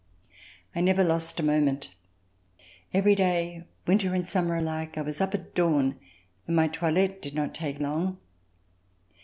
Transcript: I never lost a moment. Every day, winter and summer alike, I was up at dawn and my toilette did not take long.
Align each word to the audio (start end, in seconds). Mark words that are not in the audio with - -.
I 0.75 0.81
never 0.81 1.03
lost 1.03 1.39
a 1.39 1.43
moment. 1.43 1.91
Every 2.91 3.13
day, 3.13 3.65
winter 3.85 4.15
and 4.15 4.27
summer 4.27 4.55
alike, 4.55 4.97
I 4.97 5.03
was 5.03 5.21
up 5.21 5.35
at 5.35 5.53
dawn 5.53 5.99
and 6.47 6.55
my 6.55 6.67
toilette 6.69 7.21
did 7.21 7.35
not 7.35 7.53
take 7.53 7.79
long. 7.79 8.17